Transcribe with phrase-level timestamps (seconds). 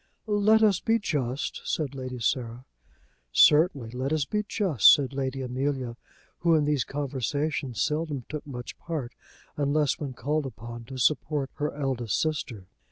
[0.25, 2.65] "Let us be just," said Lady Sarah.
[3.31, 5.95] "Certainly, let us be just," said Lady Amelia,
[6.39, 9.13] who in these conversations seldom took much part,
[9.57, 12.65] unless when called upon to support her eldest sister.